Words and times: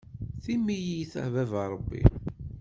Tim-iyi-t 0.43 1.13
a 1.23 1.25
baba 1.33 1.61
Ṛebbi. 1.73 2.01